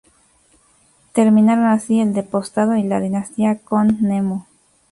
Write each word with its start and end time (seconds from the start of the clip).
Terminaron 1.13 1.65
así 1.67 1.99
el 1.99 2.15
Despotado 2.15 2.75
y 2.75 2.81
la 2.81 2.99
dinastía 2.99 3.59
Comneno. 3.59 4.47